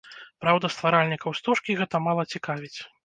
Праўда, 0.43 0.71
стваральнікаў 0.75 1.35
стужкі 1.41 1.77
гэта 1.83 1.95
мала 2.07 2.27
цікавіць. 2.37 2.77